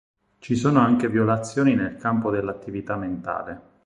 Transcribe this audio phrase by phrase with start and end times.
[0.39, 3.61] Ci sono anche violazioni nel campo dell'attività mentale.